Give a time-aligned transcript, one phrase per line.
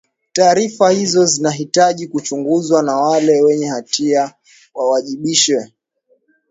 [0.33, 4.33] taarifa hizo zinahitaji kuchunguzwa na wale wenye hatia
[4.73, 5.73] wawajibishwe